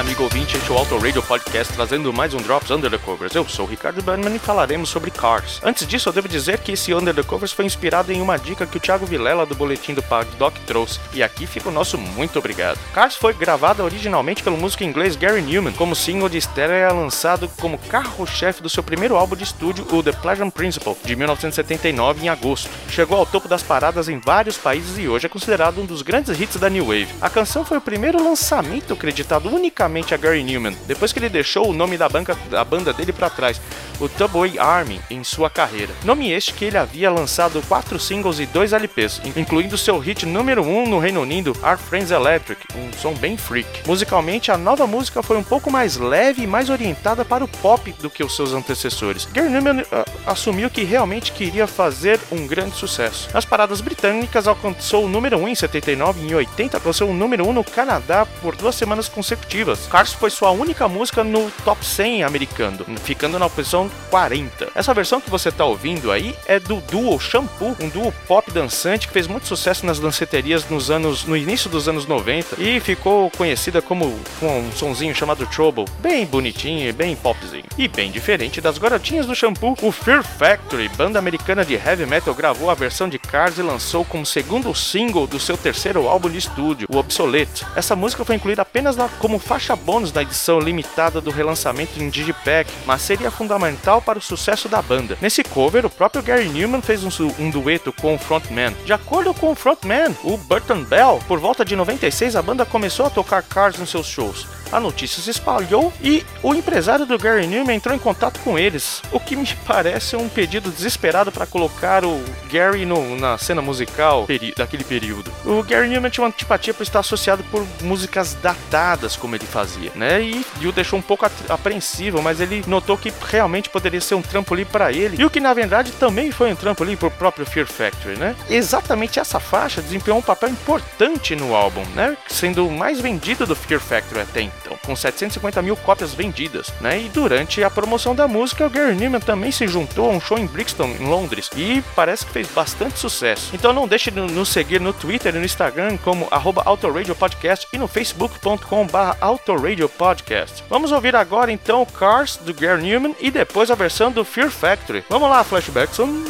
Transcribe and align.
Amigo 0.00 0.22
ouvinte, 0.22 0.56
este 0.56 0.70
é 0.70 0.72
o 0.72 0.78
Auto 0.78 0.96
Radio 0.96 1.22
Podcast 1.22 1.74
trazendo 1.74 2.10
mais 2.10 2.32
um 2.32 2.38
Drops 2.38 2.70
Under 2.70 2.90
the 2.90 2.96
Covers. 2.96 3.34
Eu 3.34 3.46
sou 3.46 3.66
o 3.66 3.68
Ricardo 3.68 4.02
Bannerman 4.02 4.36
e 4.36 4.38
falaremos 4.38 4.88
sobre 4.88 5.10
Cars. 5.10 5.60
Antes 5.62 5.86
disso, 5.86 6.08
eu 6.08 6.12
devo 6.14 6.26
dizer 6.26 6.60
que 6.60 6.72
esse 6.72 6.94
Under 6.94 7.14
the 7.14 7.22
Covers 7.22 7.52
foi 7.52 7.66
inspirado 7.66 8.10
em 8.10 8.22
uma 8.22 8.38
dica 8.38 8.66
que 8.66 8.78
o 8.78 8.80
Thiago 8.80 9.04
Vilela 9.04 9.44
do 9.44 9.54
Boletim 9.54 9.92
do 9.92 10.02
Doc 10.38 10.56
trouxe. 10.66 10.98
E 11.12 11.22
aqui 11.22 11.46
fica 11.46 11.68
o 11.68 11.72
nosso 11.72 11.98
muito 11.98 12.38
obrigado. 12.38 12.78
Cars 12.94 13.14
foi 13.14 13.34
gravada 13.34 13.84
originalmente 13.84 14.42
pelo 14.42 14.56
músico 14.56 14.84
inglês 14.84 15.16
Gary 15.16 15.42
Newman, 15.42 15.74
como 15.74 15.94
single 15.94 16.30
de 16.30 16.38
estreia 16.38 16.90
lançado 16.94 17.46
como 17.60 17.76
carro-chefe 17.76 18.62
do 18.62 18.70
seu 18.70 18.82
primeiro 18.82 19.16
álbum 19.16 19.36
de 19.36 19.44
estúdio, 19.44 19.86
o 19.92 20.02
The 20.02 20.12
Pleasure 20.12 20.50
Principle, 20.50 20.96
de 21.04 21.14
1979, 21.14 22.24
em 22.24 22.30
agosto. 22.30 22.70
Chegou 22.88 23.18
ao 23.18 23.26
topo 23.26 23.46
das 23.46 23.62
paradas 23.62 24.08
em 24.08 24.18
vários 24.18 24.56
países 24.56 24.96
e 24.96 25.06
hoje 25.06 25.26
é 25.26 25.28
considerado 25.28 25.78
um 25.78 25.84
dos 25.84 26.00
grandes 26.00 26.40
hits 26.40 26.56
da 26.56 26.70
New 26.70 26.86
Wave. 26.86 27.08
A 27.20 27.28
canção 27.28 27.66
foi 27.66 27.76
o 27.76 27.82
primeiro 27.82 28.24
lançamento 28.24 28.94
acreditado 28.94 29.54
unicamente 29.54 29.89
a 30.14 30.16
Gary 30.16 30.42
Newman, 30.42 30.76
depois 30.86 31.12
que 31.12 31.18
ele 31.18 31.28
deixou 31.28 31.68
o 31.68 31.72
nome 31.72 31.98
da, 31.98 32.08
banca, 32.08 32.36
da 32.48 32.64
banda 32.64 32.92
dele 32.92 33.12
para 33.12 33.28
trás, 33.28 33.60
o 34.00 34.08
Double 34.08 34.58
Army, 34.58 35.00
em 35.10 35.22
sua 35.22 35.50
carreira. 35.50 35.92
Nome 36.04 36.32
este 36.32 36.54
que 36.54 36.64
ele 36.64 36.78
havia 36.78 37.10
lançado 37.10 37.62
quatro 37.68 38.00
singles 38.00 38.40
e 38.40 38.46
dois 38.46 38.72
LPs, 38.72 39.20
incluindo 39.36 39.76
seu 39.76 39.98
hit 39.98 40.24
número 40.24 40.62
1 40.62 40.78
um 40.78 40.88
no 40.88 40.98
Reino 40.98 41.20
Unido, 41.20 41.54
Our 41.62 41.76
Friends 41.76 42.10
Electric, 42.10 42.66
um 42.74 42.90
som 42.98 43.12
bem 43.12 43.36
freak. 43.36 43.86
Musicalmente, 43.86 44.50
a 44.50 44.56
nova 44.56 44.86
música 44.86 45.22
foi 45.22 45.36
um 45.36 45.42
pouco 45.42 45.70
mais 45.70 45.98
leve 45.98 46.42
e 46.42 46.46
mais 46.46 46.70
orientada 46.70 47.24
para 47.24 47.44
o 47.44 47.48
pop 47.48 47.92
do 48.00 48.08
que 48.08 48.24
os 48.24 48.34
seus 48.34 48.52
antecessores. 48.52 49.26
Gary 49.26 49.50
Newman 49.50 49.82
uh, 49.82 50.04
assumiu 50.26 50.70
que 50.70 50.82
realmente 50.82 51.32
queria 51.32 51.66
fazer 51.66 52.18
um 52.32 52.46
grande 52.46 52.76
sucesso. 52.76 53.28
Nas 53.34 53.44
paradas 53.44 53.80
britânicas, 53.80 54.48
alcançou 54.48 55.04
o 55.04 55.08
número 55.08 55.36
1 55.38 55.42
um 55.42 55.48
em 55.48 55.54
79 55.54 56.20
e 56.20 56.30
em 56.30 56.34
80 56.34 56.78
alcançou 56.78 57.10
o 57.10 57.14
número 57.14 57.44
1 57.44 57.50
um 57.50 57.52
no 57.52 57.64
Canadá 57.64 58.26
por 58.40 58.56
duas 58.56 58.74
semanas 58.74 59.08
consecutivas. 59.08 59.86
Cars 59.86 60.12
foi 60.12 60.30
sua 60.30 60.50
única 60.50 60.88
música 60.88 61.22
no 61.22 61.50
top 61.64 61.84
100 61.84 62.24
americano, 62.24 62.86
ficando 63.04 63.38
na 63.38 63.48
posição 63.48 63.89
40. 64.10 64.68
Essa 64.74 64.94
versão 64.94 65.20
que 65.20 65.30
você 65.30 65.48
está 65.48 65.64
ouvindo 65.64 66.10
aí 66.10 66.34
é 66.46 66.58
do 66.58 66.76
duo 66.90 67.18
Shampoo, 67.18 67.76
um 67.80 67.88
duo 67.88 68.12
pop 68.26 68.50
dançante 68.50 69.06
que 69.06 69.12
fez 69.12 69.26
muito 69.26 69.46
sucesso 69.46 69.86
nas 69.86 69.98
danceterias 69.98 70.68
nos 70.68 70.90
anos, 70.90 71.24
no 71.24 71.36
início 71.36 71.70
dos 71.70 71.88
anos 71.88 72.06
90 72.06 72.56
e 72.58 72.80
ficou 72.80 73.30
conhecida 73.30 73.80
como 73.80 74.18
com 74.38 74.60
um 74.60 74.72
sonzinho 74.72 75.14
chamado 75.14 75.46
Trouble, 75.46 75.84
bem 76.00 76.26
bonitinho 76.26 76.90
bem 76.92 77.16
popzinho. 77.16 77.64
E 77.78 77.88
bem 77.88 78.10
diferente 78.10 78.60
das 78.60 78.78
garotinhas 78.78 79.26
do 79.26 79.34
Shampoo, 79.34 79.76
o 79.82 79.90
Fear 79.90 80.22
Factory, 80.22 80.88
banda 80.88 81.18
americana 81.18 81.64
de 81.64 81.74
heavy 81.74 82.06
metal, 82.06 82.34
gravou 82.34 82.70
a 82.70 82.74
versão 82.74 83.08
de 83.08 83.18
Cars 83.18 83.58
e 83.58 83.62
lançou 83.62 84.04
como 84.04 84.26
segundo 84.26 84.74
single 84.74 85.26
do 85.26 85.40
seu 85.40 85.56
terceiro 85.56 86.08
álbum 86.08 86.28
de 86.28 86.38
estúdio, 86.38 86.88
o 86.90 86.96
Obsolete. 86.96 87.64
Essa 87.74 87.96
música 87.96 88.24
foi 88.24 88.36
incluída 88.36 88.62
apenas 88.62 88.96
na, 88.96 89.08
como 89.08 89.38
faixa 89.38 89.74
bônus 89.74 90.12
na 90.12 90.22
edição 90.22 90.60
limitada 90.60 91.20
do 91.20 91.30
relançamento 91.30 92.00
em 92.02 92.08
Digipack, 92.08 92.70
mas 92.86 93.02
seria 93.02 93.30
fundamental 93.30 93.79
para 94.02 94.18
o 94.18 94.22
sucesso 94.22 94.68
da 94.68 94.82
banda. 94.82 95.16
Nesse 95.20 95.42
cover, 95.42 95.86
o 95.86 95.90
próprio 95.90 96.22
Gary 96.22 96.48
Newman 96.48 96.82
fez 96.82 97.02
um, 97.02 97.10
um 97.38 97.50
dueto 97.50 97.92
com 97.92 98.14
o 98.14 98.18
frontman. 98.18 98.72
De 98.84 98.92
acordo 98.92 99.32
com 99.32 99.52
o 99.52 99.54
frontman, 99.54 100.14
o 100.22 100.36
Burton 100.36 100.84
Bell, 100.84 101.20
por 101.26 101.38
volta 101.38 101.64
de 101.64 101.74
96 101.74 102.36
a 102.36 102.42
banda 102.42 102.66
começou 102.66 103.06
a 103.06 103.10
tocar 103.10 103.42
Cars 103.42 103.78
nos 103.78 103.90
seus 103.90 104.06
shows 104.06 104.59
a 104.72 104.80
notícia 104.80 105.22
se 105.22 105.30
espalhou 105.30 105.92
e 106.02 106.24
o 106.42 106.54
empresário 106.54 107.06
do 107.06 107.18
Gary 107.18 107.46
Newman 107.46 107.76
entrou 107.76 107.94
em 107.94 107.98
contato 107.98 108.40
com 108.40 108.58
eles, 108.58 109.02
o 109.12 109.20
que 109.20 109.36
me 109.36 109.46
parece 109.66 110.16
um 110.16 110.28
pedido 110.28 110.70
desesperado 110.70 111.32
para 111.32 111.46
colocar 111.46 112.04
o 112.04 112.22
Gary 112.50 112.84
no, 112.84 113.16
na 113.16 113.38
cena 113.38 113.62
musical 113.62 114.26
daquele 114.56 114.84
período. 114.84 115.30
O 115.44 115.62
Gary 115.62 115.88
Newman 115.88 116.10
tinha 116.10 116.24
uma 116.24 116.28
antipatia 116.28 116.74
por 116.74 116.82
estar 116.82 117.00
associado 117.00 117.42
por 117.44 117.66
músicas 117.82 118.34
datadas, 118.34 119.16
como 119.16 119.34
ele 119.34 119.46
fazia, 119.46 119.90
né? 119.94 120.22
E, 120.22 120.44
e 120.60 120.66
o 120.66 120.72
deixou 120.72 120.98
um 120.98 121.02
pouco 121.02 121.26
apreensivo, 121.48 122.22
mas 122.22 122.40
ele 122.40 122.64
notou 122.66 122.96
que 122.96 123.12
realmente 123.28 123.68
poderia 123.68 124.00
ser 124.00 124.14
um 124.14 124.22
trampolim 124.22 124.64
para 124.64 124.92
ele, 124.92 125.16
e 125.20 125.24
o 125.24 125.30
que 125.30 125.40
na 125.40 125.52
verdade 125.54 125.92
também 125.92 126.30
foi 126.30 126.52
um 126.52 126.56
trampolim 126.56 126.96
para 126.96 127.08
o 127.08 127.10
próprio 127.10 127.46
Fear 127.46 127.66
Factory, 127.66 128.16
né? 128.16 128.36
Exatamente 128.48 129.18
essa 129.18 129.40
faixa 129.40 129.82
desempenhou 129.82 130.18
um 130.18 130.22
papel 130.22 130.50
importante 130.50 131.34
no 131.34 131.54
álbum, 131.54 131.84
né? 131.94 132.16
Sendo 132.28 132.66
o 132.66 132.72
mais 132.72 133.00
vendido 133.00 133.46
do 133.46 133.56
Fear 133.56 133.80
Factory 133.80 134.20
até 134.20 134.42
então, 134.42 134.59
então, 134.70 134.78
com 134.86 134.94
750 134.94 135.60
mil 135.62 135.76
cópias 135.76 136.14
vendidas, 136.14 136.72
né? 136.80 137.00
E 137.00 137.08
durante 137.08 137.64
a 137.64 137.70
promoção 137.70 138.14
da 138.14 138.28
música, 138.28 138.64
o 138.66 138.70
Gary 138.70 138.94
Newman 138.94 139.18
também 139.20 139.50
se 139.50 139.66
juntou 139.66 140.08
a 140.08 140.12
um 140.12 140.20
show 140.20 140.38
em 140.38 140.46
Brixton, 140.46 140.94
em 141.00 141.08
Londres, 141.08 141.50
e 141.56 141.82
parece 141.96 142.24
que 142.24 142.30
fez 142.32 142.46
bastante 142.48 142.96
sucesso. 142.98 143.50
Então 143.54 143.72
não 143.72 143.88
deixe 143.88 144.10
de 144.10 144.20
nos 144.20 144.50
seguir 144.50 144.78
no 144.80 144.92
Twitter 144.92 145.34
e 145.34 145.38
no 145.38 145.44
Instagram 145.44 145.96
como 145.98 146.28
@autoradiopodcast 146.30 147.68
e 147.72 147.78
no 147.78 147.88
facebook.com/autoradiopodcast. 147.88 150.64
Vamos 150.68 150.92
ouvir 150.92 151.16
agora 151.16 151.50
então 151.50 151.84
Cars 151.84 152.36
do 152.36 152.54
Gary 152.54 152.82
Newman 152.82 153.16
e 153.18 153.28
depois 153.30 153.70
a 153.70 153.74
versão 153.74 154.12
do 154.12 154.24
Fear 154.24 154.50
Factory. 154.50 155.04
Vamos 155.08 155.28
lá, 155.28 155.42
Flashbackson. 155.42 156.24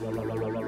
La 0.00 0.08
hum. 0.08 0.14
la 0.14 0.34
la 0.34 0.48
la 0.48 0.63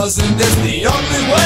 Cause 0.00 0.16
this 0.16 0.54
the 0.62 0.86
only 0.86 1.30
way. 1.30 1.39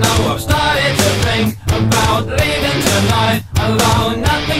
now 0.00 0.32
I've 0.32 0.40
started 0.40 0.96
to 1.02 1.10
think 1.26 1.56
about 1.66 2.26
leaving 2.26 2.80
tonight. 2.90 3.42
Alone, 3.56 4.20
nothing. 4.22 4.59